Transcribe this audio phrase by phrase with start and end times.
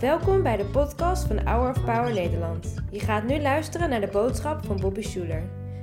[0.00, 2.74] Welkom bij de podcast van Hour of Power Nederland.
[2.90, 5.42] Je gaat nu luisteren naar de boodschap van Bobby Schuler.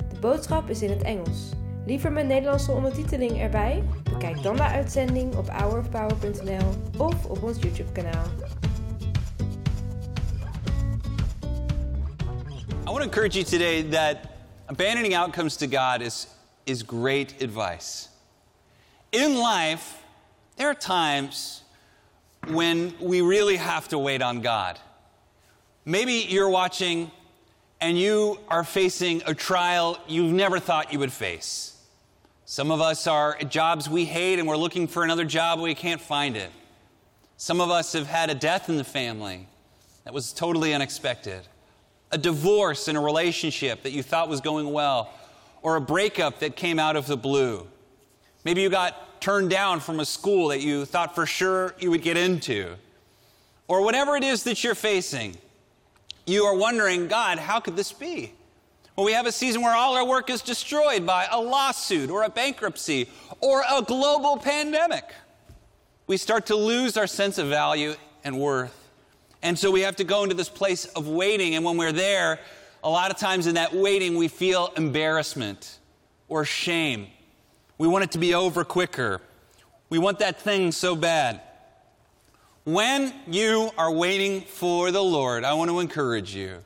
[0.10, 1.50] De boodschap is in het Engels.
[1.86, 3.84] Liever met Nederlandse ondertiteling erbij?
[4.04, 8.26] Bekijk dan de uitzending op hourofpower.nl of op ons YouTube kanaal.
[12.68, 14.18] I want to encourage you today that
[14.66, 16.28] abandoning outcomes to God is,
[16.64, 18.08] is great advice.
[19.10, 19.96] In life,
[20.56, 21.65] there are times
[22.50, 24.80] when we really have to wait on God.
[25.86, 27.12] Maybe you're watching
[27.82, 31.78] and you are facing a trial you've never thought you would face.
[32.46, 35.76] Some of us are at jobs we hate and we're looking for another job, we
[35.76, 36.52] can't find it.
[37.38, 39.48] Some of us have had a death in the family
[40.04, 41.42] that was totally unexpected,
[42.12, 45.12] a divorce in a relationship that you thought was going well,
[45.62, 47.68] or a breakup that came out of the blue.
[48.44, 52.02] Maybe you got turned down from a school that you thought for sure you would
[52.02, 52.76] get into.
[53.68, 55.38] Or whatever it is that you're facing,
[56.28, 58.34] you are wondering, God, how could this be?
[58.96, 62.24] Well, we have a season where all our work is destroyed by a lawsuit or
[62.24, 63.10] a bankruptcy
[63.42, 65.04] or a global pandemic.
[66.08, 68.90] We start to lose our sense of value and worth.
[69.42, 71.56] And so we have to go into this place of waiting.
[71.56, 72.40] And when we're there,
[72.84, 75.80] a lot of times in that waiting, we feel embarrassment
[76.28, 77.08] or shame.
[77.78, 79.22] We want it to be over quicker.
[79.90, 81.42] We want that thing so bad.
[82.64, 86.64] When you are waiting for the Lord, I want to encourage you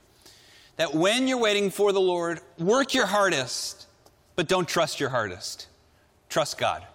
[0.77, 3.87] that when you're waiting for the Lord, work your hardest,
[4.35, 5.67] but don't trust your hardest.
[6.29, 6.85] Trust God.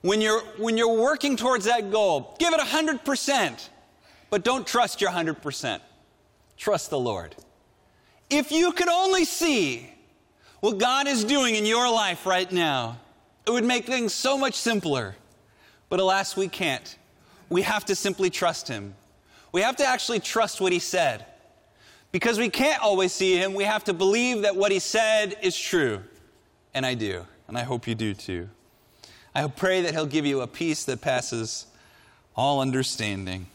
[0.00, 3.68] When you're, when you're working towards that goal, give it 100%,
[4.30, 5.80] but don't trust your 100%.
[6.56, 7.36] Trust the Lord.
[8.30, 9.92] If you could only see
[10.60, 12.98] what God is doing in your life right now,
[13.46, 15.16] it would make things so much simpler.
[15.88, 16.96] But alas, we can't.
[17.48, 18.94] We have to simply trust Him.
[19.52, 21.26] We have to actually trust what He said.
[22.12, 25.58] Because we can't always see Him, we have to believe that what He said is
[25.58, 26.00] true.
[26.74, 27.26] And I do.
[27.48, 28.48] And I hope you do too.
[29.34, 31.66] I pray that He'll give you a peace that passes
[32.36, 33.46] all understanding.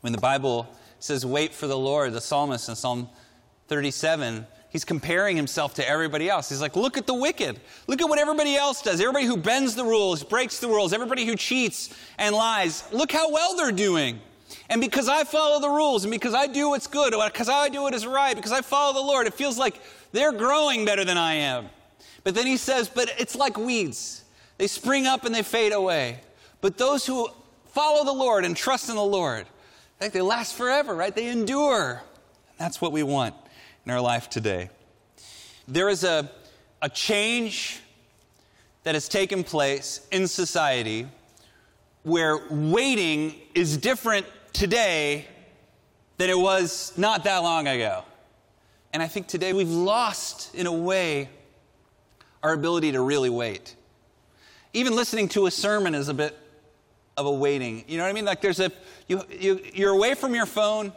[0.00, 0.68] When the Bible
[1.00, 3.08] says, wait for the Lord, the psalmist in Psalm
[3.68, 6.48] 37, he's comparing himself to everybody else.
[6.48, 7.60] He's like, look at the wicked.
[7.86, 9.00] Look at what everybody else does.
[9.00, 12.84] Everybody who bends the rules, breaks the rules, everybody who cheats and lies.
[12.92, 14.20] Look how well they're doing.
[14.70, 17.82] And because I follow the rules and because I do what's good, because I do
[17.82, 19.80] what is right, because I follow the Lord, it feels like
[20.12, 21.68] they're growing better than I am.
[22.24, 24.24] But then he says, but it's like weeds.
[24.58, 26.20] They spring up and they fade away.
[26.60, 27.28] But those who
[27.68, 29.46] follow the Lord and trust in the Lord,
[30.00, 31.14] like they last forever, right?
[31.14, 32.02] They endure.
[32.58, 33.34] That's what we want
[33.88, 34.68] in our life today.
[35.66, 36.30] There is a,
[36.82, 37.80] a change
[38.82, 41.06] that has taken place in society
[42.02, 45.26] where waiting is different today
[46.18, 48.04] than it was not that long ago.
[48.92, 51.30] And I think today we've lost, in a way,
[52.42, 53.74] our ability to really wait.
[54.74, 56.36] Even listening to a sermon is a bit
[57.16, 57.84] of a waiting.
[57.88, 58.26] You know what I mean?
[58.26, 58.70] Like there's a,
[59.06, 60.92] you, you, you're away from your phone.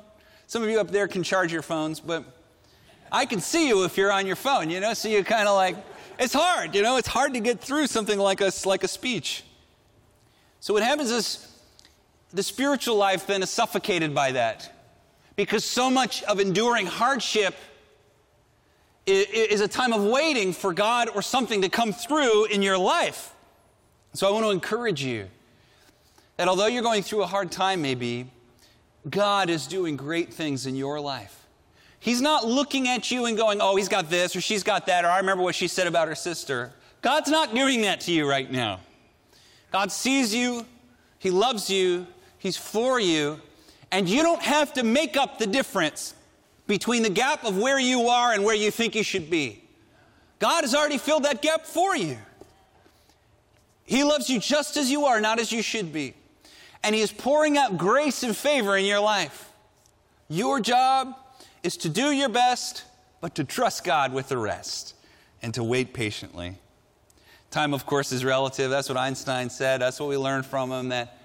[0.47, 2.25] Some of you up there can charge your phones, but
[3.11, 4.93] I can see you if you're on your phone, you know?
[4.93, 5.75] So you kind of like,
[6.17, 6.97] it's hard, you know?
[6.97, 9.43] It's hard to get through something like a, like a speech.
[10.59, 11.47] So what happens is
[12.31, 14.71] the spiritual life then is suffocated by that
[15.35, 17.55] because so much of enduring hardship
[19.05, 23.33] is a time of waiting for God or something to come through in your life.
[24.13, 25.27] So I want to encourage you
[26.37, 28.29] that although you're going through a hard time, maybe,
[29.09, 31.40] God is doing great things in your life.
[32.01, 35.05] He's not looking at you and going, oh, he's got this or she's got that,
[35.05, 36.73] or I remember what she said about her sister.
[37.03, 38.79] God's not doing that to you right now.
[39.71, 40.65] God sees you,
[41.19, 42.07] He loves you,
[42.39, 43.39] He's for you,
[43.91, 46.15] and you don't have to make up the difference
[46.65, 49.63] between the gap of where you are and where you think you should be.
[50.39, 52.17] God has already filled that gap for you.
[53.85, 56.15] He loves you just as you are, not as you should be.
[56.83, 59.51] And He is pouring out grace and favor in your life.
[60.29, 61.15] Your job
[61.63, 62.83] is to do your best,
[63.19, 64.95] but to trust God with the rest
[65.41, 66.57] and to wait patiently.
[67.51, 68.71] Time, of course, is relative.
[68.71, 69.81] That's what Einstein said.
[69.81, 71.17] That's what we learned from him that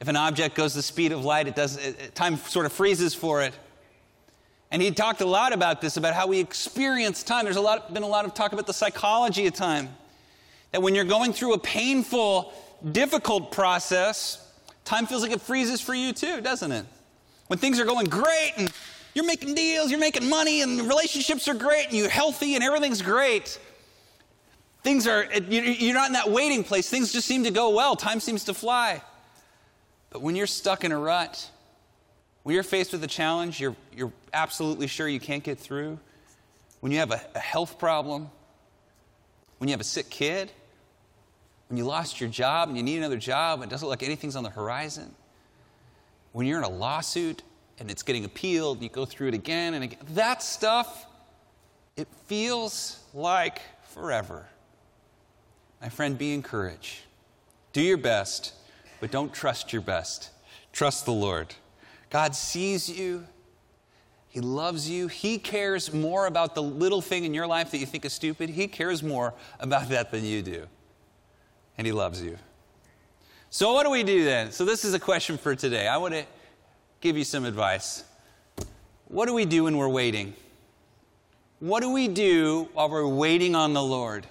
[0.00, 3.14] if an object goes the speed of light, it does, it, time sort of freezes
[3.14, 3.54] for it.
[4.70, 7.44] And he talked a lot about this, about how we experience time.
[7.44, 9.88] There's a lot, been a lot of talk about the psychology of time.
[10.72, 12.52] That when you're going through a painful,
[12.92, 14.46] difficult process,
[14.84, 16.86] time feels like it freezes for you too, doesn't it?
[17.48, 18.72] When things are going great and
[19.14, 23.02] you're making deals, you're making money, and relationships are great, and you're healthy, and everything's
[23.02, 23.58] great.
[24.82, 26.88] Things are, you're not in that waiting place.
[26.88, 27.96] Things just seem to go well.
[27.96, 29.02] Time seems to fly.
[30.10, 31.50] But when you're stuck in a rut,
[32.42, 35.98] When you're faced with a challenge you're, you're absolutely sure you can't get through,
[36.80, 38.30] when you have a, a health problem,
[39.58, 40.50] when you have a sick kid,
[41.68, 44.06] when you lost your job and you need another job and it doesn't look like
[44.06, 45.14] anything's on the horizon,
[46.32, 47.42] when you're in a lawsuit
[47.80, 51.06] and it's getting appealed, you go through it again and again, that stuff,
[51.96, 54.46] it feels like forever.
[55.80, 57.00] My friend, be encouraged.
[57.72, 58.52] Do your best,
[59.00, 60.30] but don't trust your best.
[60.72, 61.54] Trust the Lord.
[62.10, 63.26] God sees you.
[64.28, 65.08] He loves you.
[65.08, 68.50] He cares more about the little thing in your life that you think is stupid.
[68.50, 70.66] He cares more about that than you do.
[71.78, 72.36] And He loves you.
[73.48, 74.52] So, what do we do then?
[74.52, 75.88] So, this is a question for today.
[75.88, 76.24] I want to
[77.00, 78.04] give you some advice.
[79.08, 80.34] What do we do when we're waiting?
[81.58, 84.26] What do we do while we're waiting on the Lord?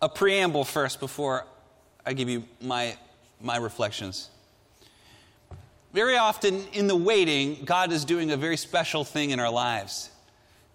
[0.00, 1.44] A preamble first before
[2.06, 2.96] I give you my,
[3.40, 4.30] my reflections.
[5.92, 10.10] Very often in the waiting, God is doing a very special thing in our lives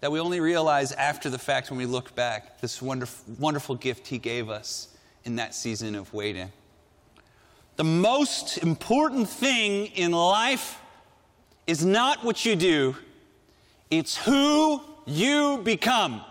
[0.00, 4.06] that we only realize after the fact when we look back, this wonderful, wonderful gift
[4.06, 4.88] He gave us
[5.24, 6.52] in that season of waiting.
[7.76, 10.80] The most important thing in life
[11.66, 12.96] is not what you do,
[13.90, 16.22] it's who you become.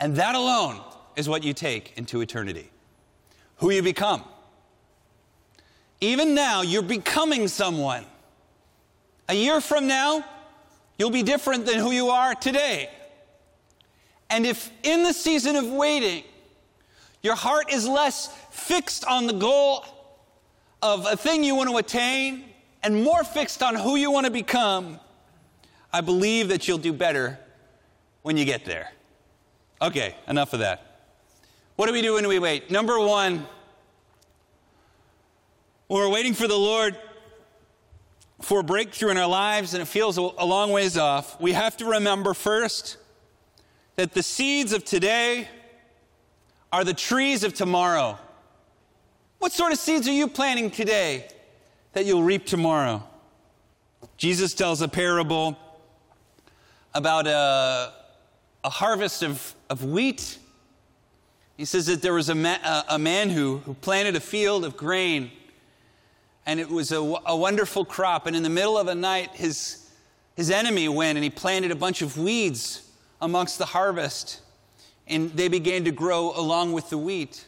[0.00, 0.80] And that alone
[1.16, 2.70] is what you take into eternity.
[3.56, 4.24] Who you become.
[6.00, 8.04] Even now, you're becoming someone.
[9.28, 10.24] A year from now,
[10.98, 12.90] you'll be different than who you are today.
[14.28, 16.24] And if in the season of waiting,
[17.22, 19.84] your heart is less fixed on the goal
[20.82, 22.44] of a thing you want to attain
[22.82, 24.98] and more fixed on who you want to become,
[25.92, 27.38] I believe that you'll do better
[28.22, 28.92] when you get there.
[29.80, 31.00] Okay, enough of that.
[31.76, 32.70] What do we do when we wait?
[32.70, 33.46] Number one,
[35.86, 36.96] when we're waiting for the Lord
[38.40, 41.76] for a breakthrough in our lives and it feels a long ways off, we have
[41.78, 42.96] to remember first
[43.96, 45.48] that the seeds of today
[46.72, 48.18] are the trees of tomorrow.
[49.42, 51.26] What sort of seeds are you planting today
[51.94, 53.02] that you'll reap tomorrow?
[54.16, 55.58] Jesus tells a parable
[56.94, 57.92] about a,
[58.62, 60.38] a harvest of, of wheat.
[61.56, 64.76] He says that there was a, ma- a man who, who planted a field of
[64.76, 65.32] grain,
[66.46, 68.28] and it was a, a wonderful crop.
[68.28, 69.90] And in the middle of the night, his,
[70.36, 72.88] his enemy went and he planted a bunch of weeds
[73.20, 74.40] amongst the harvest
[75.08, 77.44] and they began to grow along with the wheat.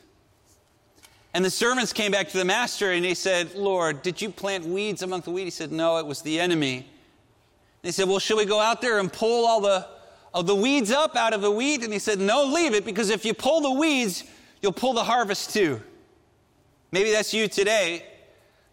[1.35, 4.65] And the servants came back to the master and they said, Lord, did you plant
[4.65, 5.45] weeds among the wheat?
[5.45, 6.87] He said, No, it was the enemy.
[7.83, 9.87] They said, Well, should we go out there and pull all the,
[10.33, 11.83] all the weeds up out of the wheat?
[11.83, 14.23] And he said, No, leave it, because if you pull the weeds,
[14.63, 15.83] you'll pull the harvest too.
[16.93, 18.07] Maybe that's you today.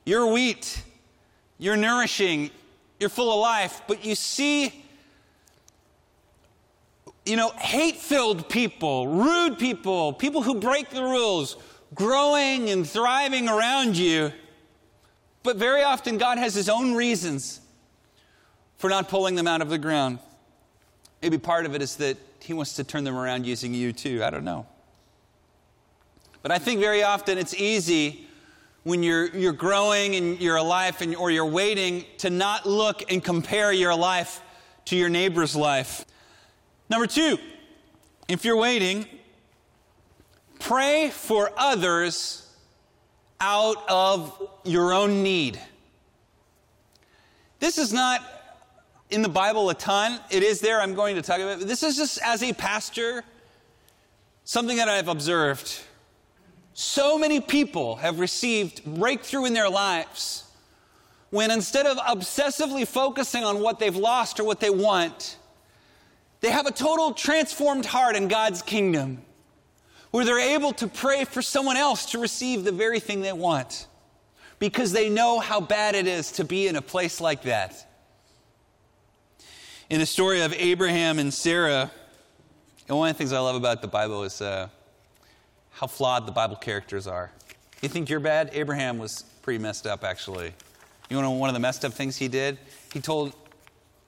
[0.05, 0.83] You're wheat,
[1.57, 2.51] you're nourishing,
[2.99, 4.85] you're full of life, but you see
[7.25, 11.55] you know, hate filled people, rude people, people who break the rules,
[11.93, 14.31] growing and thriving around you.
[15.43, 17.61] But very often, God has His own reasons
[18.77, 20.19] for not pulling them out of the ground.
[21.21, 24.23] Maybe part of it is that He wants to turn them around using you too.
[24.23, 24.65] I don't know.
[26.41, 28.27] But I think very often it's easy
[28.83, 33.23] when you're, you're growing in your life and, or you're waiting to not look and
[33.23, 34.41] compare your life
[34.85, 36.03] to your neighbor's life.
[36.89, 37.37] Number two,
[38.27, 39.05] if you're waiting,
[40.71, 42.49] pray for others
[43.41, 45.59] out of your own need.
[47.59, 48.23] This is not
[49.09, 50.17] in the Bible a ton.
[50.29, 50.79] It is there.
[50.79, 51.67] I'm going to talk about it.
[51.67, 53.25] This is just as a pastor,
[54.45, 55.77] something that I've observed.
[56.73, 60.45] So many people have received breakthrough in their lives
[61.31, 65.35] when instead of obsessively focusing on what they've lost or what they want,
[66.39, 69.25] they have a total transformed heart in God's kingdom
[70.11, 73.87] where they're able to pray for someone else to receive the very thing they want
[74.59, 77.87] because they know how bad it is to be in a place like that.
[79.89, 81.91] In the story of Abraham and Sarah,
[82.87, 84.67] and one of the things I love about the Bible is uh,
[85.71, 87.31] how flawed the Bible characters are.
[87.81, 88.51] You think you're bad?
[88.53, 90.53] Abraham was pretty messed up, actually.
[91.09, 92.57] You know one of the messed up things he did?
[92.93, 93.33] He told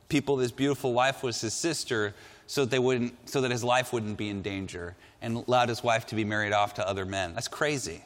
[0.10, 2.13] people his beautiful wife was his sister
[2.45, 5.81] so that, they wouldn't, so that his life wouldn't be in danger and allowed his
[5.81, 7.33] wife to be married off to other men.
[7.33, 8.03] That's crazy.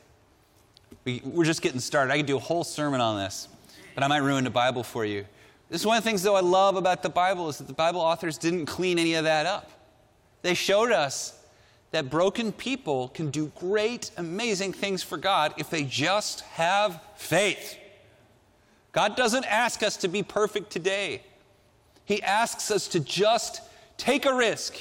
[1.04, 2.14] We, we're just getting started.
[2.14, 3.50] I could do a whole sermon on this,
[3.96, 5.26] but I might ruin the Bible for you.
[5.70, 7.74] This is one of the things, though, I love about the Bible is that the
[7.74, 9.70] Bible authors didn't clean any of that up.
[10.44, 11.44] They showed us
[11.92, 17.78] that broken people can do great, amazing things for God if they just have faith.
[18.92, 21.24] God doesn't ask us to be perfect today.
[22.06, 23.62] He asks us to just
[23.98, 24.76] take a risk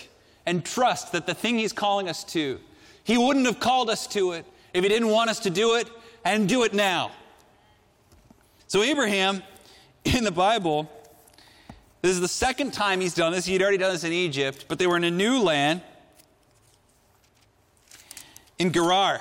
[0.47, 2.59] and trust that the thing He's calling us to,
[3.05, 5.91] He wouldn't have called us to it if He didn't want us to do it,
[6.25, 7.13] and do it now.
[8.67, 9.43] So, Abraham
[10.05, 10.91] in the Bible,
[12.03, 13.47] this is the second time he's done this.
[13.47, 15.83] He'd already done this in Egypt, but they were in a new land
[18.59, 19.21] in Gerar.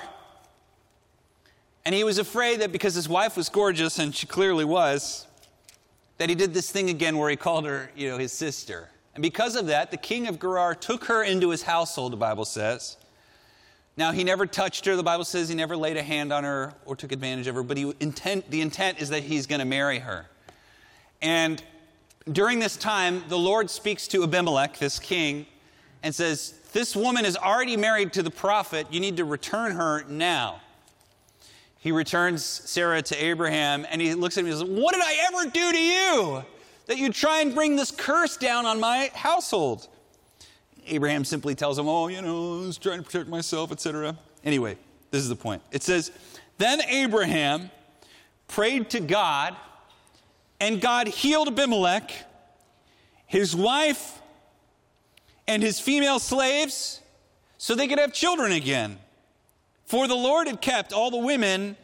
[1.85, 5.27] And he was afraid that because his wife was gorgeous, and she clearly was,
[6.17, 8.89] that he did this thing again where he called her, you know, his sister.
[9.15, 12.45] And because of that, the king of Gerar took her into his household, the Bible
[12.45, 12.97] says.
[13.97, 14.95] Now, he never touched her.
[14.95, 17.63] The Bible says he never laid a hand on her or took advantage of her,
[17.63, 20.27] but he intent, the intent is that he's going to marry her.
[21.21, 21.63] And
[22.29, 25.45] during this time, the Lord speaks to Abimelech, this king,
[26.03, 28.87] and says, This woman is already married to the prophet.
[28.91, 30.59] You need to return her now
[31.85, 35.17] he returns Sarah to Abraham and he looks at him and says, What did I
[35.31, 36.45] ever do to you
[36.87, 39.87] that you try and bring this curse down on my household?
[40.87, 44.17] Abraham simply tells him, Oh, you know, I was trying to protect myself, etc.
[44.43, 44.77] Anyway,
[45.11, 45.61] this is the point.
[45.71, 46.11] It says,
[46.57, 47.71] Then Abraham
[48.47, 49.55] prayed to God,
[50.59, 52.11] and God healed Abimelech,
[53.25, 54.21] his wife,
[55.47, 57.01] and his female slaves
[57.57, 58.99] so they could have children again.
[59.85, 61.75] For the Lord had kept all the women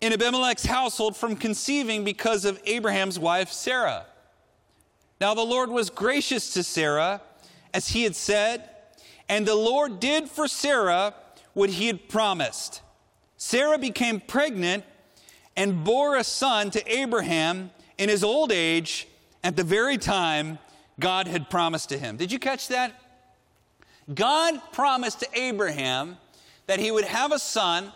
[0.00, 4.06] in Abimelech's household from conceiving because of Abraham's wife Sarah.
[5.20, 7.22] Now the Lord was gracious to Sarah,
[7.72, 8.68] as he had said,
[9.28, 11.14] and the Lord did for Sarah
[11.54, 12.82] what he had promised.
[13.36, 14.84] Sarah became pregnant
[15.56, 19.08] and bore a son to Abraham in his old age
[19.42, 20.58] at the very time
[21.00, 22.16] God had promised to him.
[22.16, 22.92] Did you catch that?
[24.14, 26.16] God promised to Abraham
[26.66, 27.92] that he would have a son,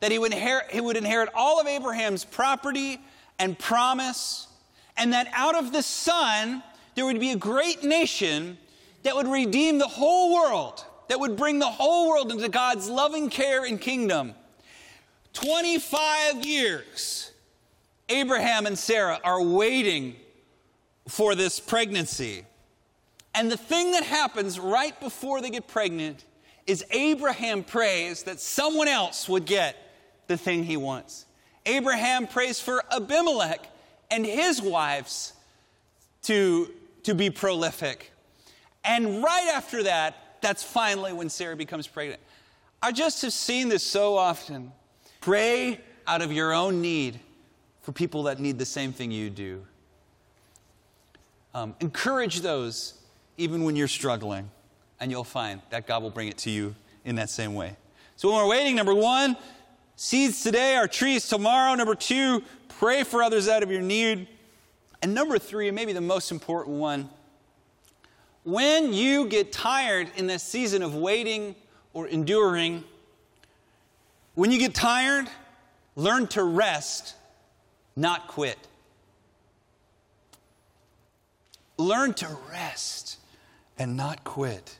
[0.00, 3.00] that he would inherit, he would inherit all of Abraham's property
[3.38, 4.48] and promise,
[4.96, 6.62] and that out of the son
[6.94, 8.58] there would be a great nation
[9.02, 13.30] that would redeem the whole world, that would bring the whole world into God's loving
[13.30, 14.34] care and kingdom.
[15.32, 17.32] 25 years,
[18.08, 20.16] Abraham and Sarah are waiting
[21.08, 22.44] for this pregnancy.
[23.34, 26.24] And the thing that happens right before they get pregnant
[26.66, 29.76] is Abraham prays that someone else would get
[30.26, 31.26] the thing he wants.
[31.64, 33.68] Abraham prays for Abimelech
[34.12, 35.32] and his wives
[36.24, 36.70] to,
[37.02, 38.12] to be prolific.
[38.84, 42.20] And right after that, that's finally when Sarah becomes pregnant.
[42.82, 44.72] I just have seen this so often.
[45.20, 47.20] Pray out of your own need
[47.80, 49.64] for people that need the same thing you do.
[51.54, 52.94] Um, encourage those
[53.36, 54.50] even when you're struggling
[55.00, 57.76] and you'll find that God will bring it to you in that same way.
[58.16, 59.36] So when we're waiting, number one,
[60.02, 61.76] seeds today, are trees tomorrow.
[61.76, 62.42] Number two,
[62.80, 64.26] pray for others out of your need.
[65.00, 67.08] And number three, and maybe the most important one,
[68.42, 71.54] when you get tired in this season of waiting
[71.92, 72.82] or enduring,
[74.34, 75.28] when you get tired,
[75.94, 77.14] learn to rest,
[77.94, 78.58] not quit.
[81.78, 83.18] Learn to rest
[83.78, 84.78] and not quit.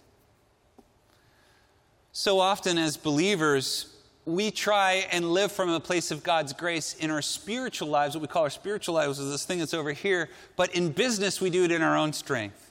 [2.11, 3.93] So often, as believers,
[4.25, 8.15] we try and live from a place of God's grace in our spiritual lives.
[8.15, 10.29] What we call our spiritual lives is this thing that's over here.
[10.57, 12.71] But in business, we do it in our own strength.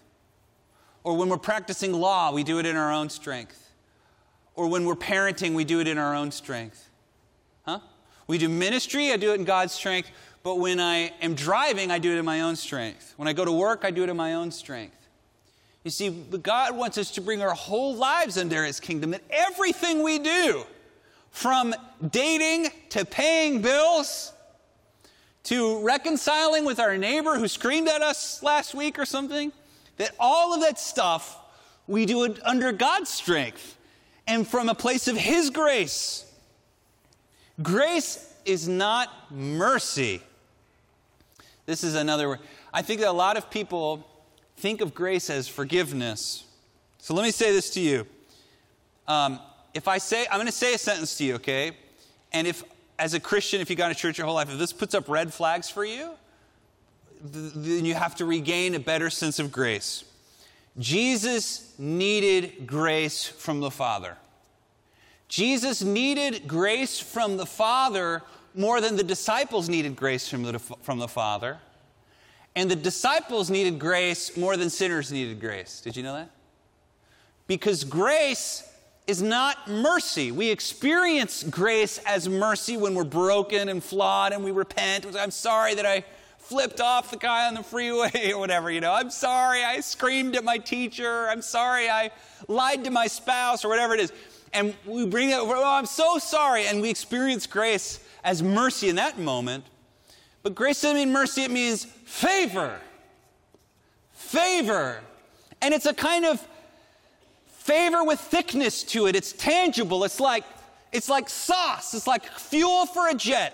[1.04, 3.72] Or when we're practicing law, we do it in our own strength.
[4.56, 6.90] Or when we're parenting, we do it in our own strength.
[7.66, 7.80] Huh?
[8.28, 10.10] We do ministry, I do it in God's strength.
[10.44, 13.14] But when I am driving, I do it in my own strength.
[13.18, 14.96] When I go to work, I do it in my own strength.
[15.84, 20.04] You see, God wants us to bring our whole lives under His kingdom, that everything
[20.04, 20.64] we do,
[21.32, 21.74] from
[22.10, 24.34] dating to paying bills
[25.44, 29.52] to reconciling with our neighbor who screamed at us last week or something,
[29.98, 31.38] that all of that stuff
[31.88, 33.76] we do it under God's strength
[34.28, 36.26] and from a place of His grace.
[37.62, 40.22] Grace is not mercy.
[41.66, 42.40] This is another word.
[42.74, 44.08] I think that a lot of people
[44.58, 46.44] think of grace as forgiveness.
[47.00, 48.06] So let me say this to you.
[49.08, 49.40] Um,
[49.74, 51.72] if I say, I'm going to say a sentence to you, okay?
[52.34, 52.64] And if,
[53.00, 55.08] as a Christian, if you've gone to church your whole life, if this puts up
[55.10, 56.12] red flags for you,
[57.24, 60.04] then you have to regain a better sense of grace.
[60.80, 64.18] Jesus needed grace from the Father.
[65.28, 68.24] Jesus needed grace from the Father
[68.54, 71.58] more than the disciples needed grace from the, from the Father.
[72.56, 75.80] And the disciples needed grace more than sinners needed grace.
[75.82, 76.30] Did you know that?
[77.48, 78.68] Because grace
[79.08, 80.32] is not mercy.
[80.32, 85.06] We experience grace as mercy when we're broken and flawed and we repent.
[85.18, 86.06] I'm sorry that I
[86.38, 88.94] flipped off the guy on the freeway or whatever, you know.
[88.94, 91.28] I'm sorry I screamed at my teacher.
[91.30, 92.12] I'm sorry I
[92.48, 94.14] lied to my spouse or whatever it is.
[94.54, 96.68] And we bring over, oh, I'm so sorry.
[96.68, 99.66] And we experience grace as mercy in that moment.
[100.44, 102.80] But grace doesn't mean mercy, it means favor.
[104.14, 105.02] Favor.
[105.62, 106.46] And it's a kind of
[107.72, 109.16] favor with thickness to it.
[109.16, 110.04] It's tangible.
[110.04, 110.44] It's like
[110.92, 111.94] it's like sauce.
[111.94, 113.54] It's like fuel for a jet.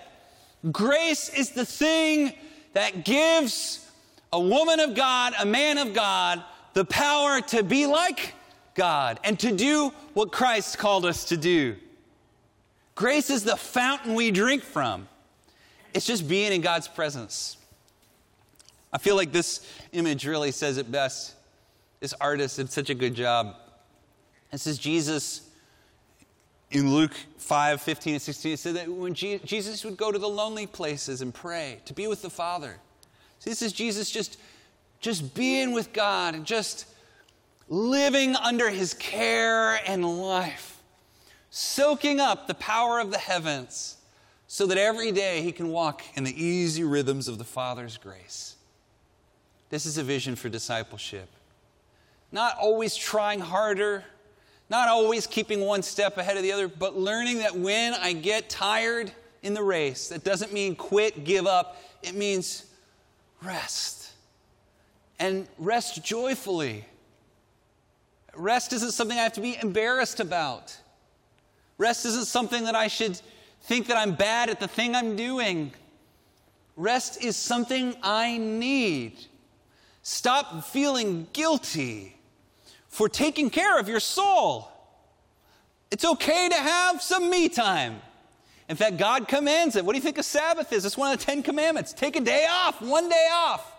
[0.72, 2.34] Grace is the thing
[2.74, 3.88] that gives
[4.34, 6.44] a woman of God, a man of God,
[6.74, 8.34] the power to be like
[8.74, 11.76] God and to do what Christ called us to do.
[12.96, 15.08] Grace is the fountain we drink from.
[15.94, 17.58] It's just being in God's presence.
[18.92, 21.36] I feel like this image really says it best.
[22.00, 23.56] This artist did such a good job.
[24.58, 25.42] This is Jesus
[26.72, 28.54] in Luke 5 15 and 16.
[28.54, 32.08] It said that when Jesus would go to the lonely places and pray, to be
[32.08, 32.78] with the Father.
[33.44, 34.40] This is Jesus just,
[35.00, 36.88] just being with God and just
[37.70, 40.82] living under his care and life,
[41.52, 43.98] soaking up the power of the heavens
[44.48, 48.56] so that every day he can walk in the easy rhythms of the Father's grace.
[49.70, 51.30] This is a vision for discipleship.
[52.32, 54.04] Not always trying harder,
[54.70, 58.50] not always keeping one step ahead of the other, but learning that when I get
[58.50, 62.66] tired in the race, that doesn't mean quit, give up, it means
[63.42, 64.12] rest.
[65.20, 66.86] And rest joyfully.
[68.36, 70.78] Rest isn't something I have to be embarrassed about.
[71.78, 73.20] Rest isn't something that I should
[73.62, 75.72] think that I'm bad at the thing I'm doing.
[76.76, 79.18] Rest is something I need.
[80.04, 82.17] Stop feeling guilty
[82.90, 84.72] for taking care of your soul.
[85.92, 88.02] It's okay to have some me time.
[88.70, 89.86] In fact, God commands it.
[89.86, 90.86] What do you think a Sabbath is?
[90.86, 91.94] It's one of the Ten Commandments.
[91.94, 93.74] Take a day off, one day off.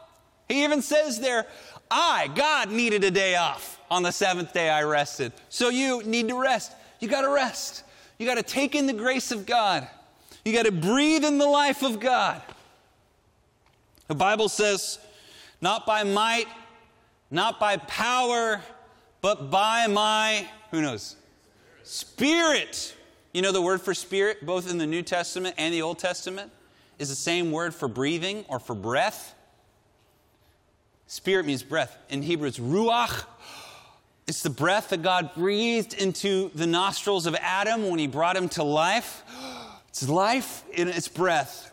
[0.49, 1.47] He even says there,
[1.91, 3.81] I, God, needed a day off.
[3.91, 5.33] On the seventh day, I rested.
[5.49, 6.73] So you need to rest.
[7.01, 7.85] You got to rest.
[8.19, 9.87] You got to take in the grace of God.
[10.45, 12.43] You got to breathe in the life of God.
[14.07, 14.99] The Bible says,
[15.61, 16.47] not by might,
[17.31, 18.63] not by power,
[19.21, 21.17] but by my, who knows,
[21.83, 22.95] spirit.
[23.33, 26.51] You know, the word for spirit, both in the New Testament and the Old Testament,
[26.99, 29.35] is the same word for breathing or for breath.
[31.07, 31.97] Spirit means breath.
[32.11, 33.25] In Hebrew, it's ruach.
[34.27, 38.49] It's the breath that God breathed into the nostrils of Adam when he brought him
[38.51, 39.23] to life.
[39.89, 41.73] It's life in its breath.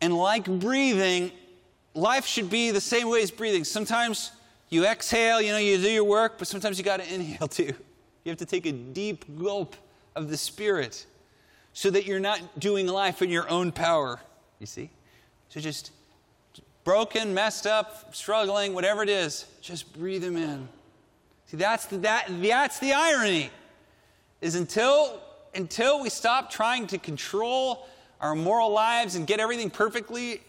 [0.00, 1.30] And like breathing,
[1.94, 3.64] life should be the same way as breathing.
[3.64, 4.32] Sometimes
[4.72, 7.74] you exhale, you know, you do your work, but sometimes you got to inhale too.
[8.24, 9.76] You have to take a deep gulp
[10.16, 11.06] of the Spirit
[11.74, 14.20] so that you're not doing life in your own power,
[14.58, 14.90] you see?
[15.50, 15.90] So just
[16.84, 20.68] broken, messed up, struggling, whatever it is, just breathe them in.
[21.46, 23.50] See, that's the, that, that's the irony,
[24.40, 25.20] is until,
[25.54, 27.86] until we stop trying to control
[28.22, 30.40] our moral lives and get everything perfectly,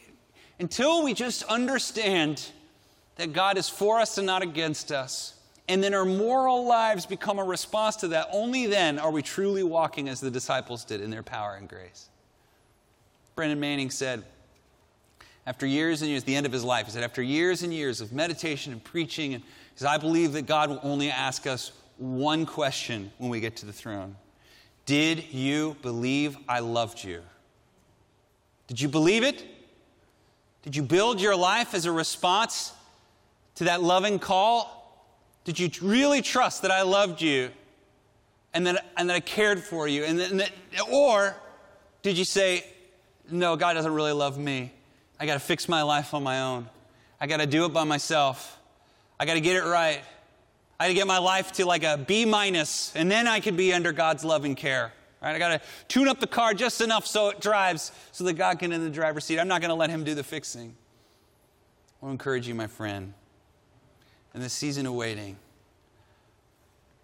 [0.59, 2.51] until we just understand
[3.15, 5.35] that God is for us and not against us,
[5.67, 9.63] and then our moral lives become a response to that, only then are we truly
[9.63, 12.09] walking as the disciples did in their power and grace.
[13.35, 14.23] Brennan Manning said,
[15.45, 18.01] after years and years, the end of his life, he said, after years and years
[18.01, 21.71] of meditation and preaching, and he said, I believe that God will only ask us
[21.97, 24.15] one question when we get to the throne
[24.85, 27.21] Did you believe I loved you?
[28.67, 29.45] Did you believe it?
[30.61, 32.71] Did you build your life as a response
[33.55, 34.79] to that loving call?
[35.43, 37.49] Did you really trust that I loved you
[38.53, 40.03] and that, and that I cared for you?
[40.05, 40.51] And that, and that,
[40.91, 41.35] or
[42.01, 42.65] did you say,
[43.29, 44.71] no, God doesn't really love me?
[45.19, 46.69] I got to fix my life on my own.
[47.19, 48.59] I got to do it by myself.
[49.19, 50.01] I got to get it right.
[50.79, 53.55] I got to get my life to like a B minus, and then I could
[53.55, 54.91] be under God's loving care.
[55.21, 55.35] Right?
[55.35, 58.59] I got to tune up the car just enough so it drives, so that God
[58.59, 59.39] can in the driver's seat.
[59.39, 60.75] I'm not going to let Him do the fixing.
[62.01, 63.13] I want to encourage you, my friend,
[64.33, 65.37] in this season of waiting,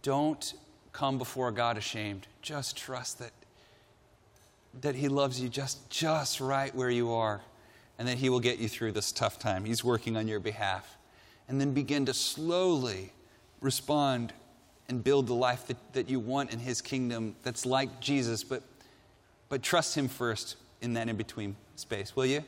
[0.01, 0.53] don't
[0.93, 2.27] come before God ashamed.
[2.41, 3.31] Just trust that,
[4.81, 7.41] that He loves you just, just right where you are
[7.97, 9.65] and that He will get you through this tough time.
[9.65, 10.97] He's working on your behalf.
[11.47, 13.11] And then begin to slowly
[13.61, 14.33] respond
[14.87, 18.63] and build the life that, that you want in His kingdom that's like Jesus, but,
[19.49, 22.43] but trust Him first in that in between space, will you?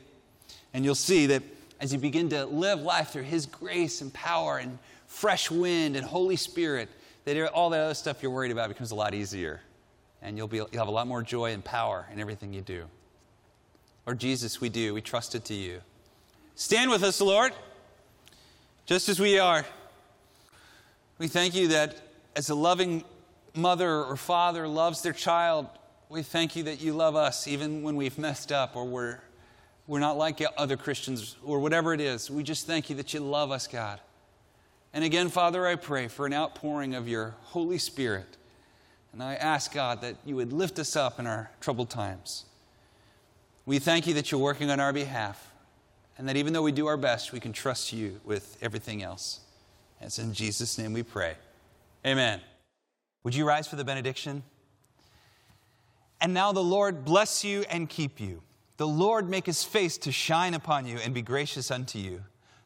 [0.72, 1.42] And you'll see that
[1.82, 6.06] as you begin to live life through His grace and power and fresh wind and
[6.06, 6.88] Holy Spirit,
[7.24, 9.60] that all that other stuff you're worried about becomes a lot easier.
[10.22, 12.84] And you'll, be, you'll have a lot more joy and power in everything you do.
[14.06, 14.94] Lord Jesus, we do.
[14.94, 15.80] We trust it to you.
[16.54, 17.52] Stand with us, Lord,
[18.86, 19.66] just as we are.
[21.18, 22.00] We thank you that
[22.36, 23.02] as a loving
[23.56, 25.66] mother or father loves their child,
[26.08, 29.18] we thank you that you love us even when we've messed up or we're,
[29.86, 32.30] we're not like other Christians or whatever it is.
[32.30, 34.00] We just thank you that you love us, God.
[34.94, 38.36] And again, Father, I pray for an outpouring of your Holy Spirit.
[39.12, 42.44] And I ask, God, that you would lift us up in our troubled times.
[43.66, 45.50] We thank you that you're working on our behalf,
[46.18, 49.40] and that even though we do our best, we can trust you with everything else.
[50.00, 51.34] And it's in Jesus' name we pray.
[52.06, 52.40] Amen.
[53.22, 54.42] Would you rise for the benediction?
[56.20, 58.42] And now the Lord bless you and keep you.
[58.82, 62.20] The Lord make his face to shine upon you and be gracious unto you.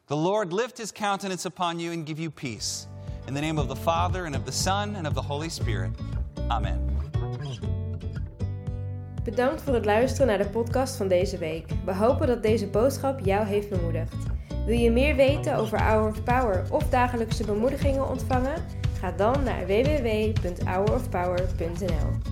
[0.07, 2.87] The Lord lift his countenance upon you and give you peace.
[3.27, 5.91] In the name of the Father, and of the Son, and of the Holy Spirit.
[6.49, 6.99] Amen.
[9.23, 11.65] Bedankt voor het luisteren naar de podcast van deze week.
[11.85, 14.15] We hopen dat deze boodschap jou heeft bemoedigd.
[14.65, 18.65] Wil je meer weten over Hour of Power of dagelijkse bemoedigingen ontvangen?
[18.99, 22.26] Ga dan naar www.hourofpower.nl.